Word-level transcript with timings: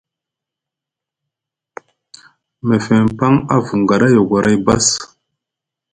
Mefeŋ 2.67 3.03
paŋ 3.17 3.33
a 3.53 3.55
vunga 3.65 3.95
ɗa 4.01 4.07
a 4.11 4.13
yogoray 4.15 4.57
bass. 4.65 4.87